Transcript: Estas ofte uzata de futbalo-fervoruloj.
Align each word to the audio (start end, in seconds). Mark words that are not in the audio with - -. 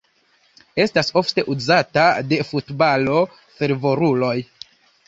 Estas 0.85 1.13
ofte 1.21 1.45
uzata 1.57 2.07
de 2.33 2.41
futbalo-fervoruloj. 2.55 4.37